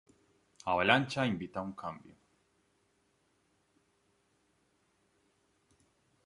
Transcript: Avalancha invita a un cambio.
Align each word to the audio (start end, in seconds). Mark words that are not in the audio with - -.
Avalancha 0.71 1.25
invita 1.27 1.59
a 1.59 1.61
un 1.61 1.73
cambio. 1.75 2.15